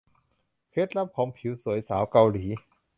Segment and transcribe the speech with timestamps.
[0.71, 1.07] เคล็ดลับ
[1.37, 2.45] ผิวสวยของสาวเกาหลี